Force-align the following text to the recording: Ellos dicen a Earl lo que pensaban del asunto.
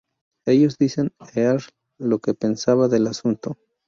Ellos 0.47 0.79
dicen 0.79 1.11
a 1.19 1.27
Earl 1.35 1.61
lo 1.99 2.17
que 2.21 2.33
pensaban 2.33 2.89
del 2.89 3.05
asunto. 3.05 3.55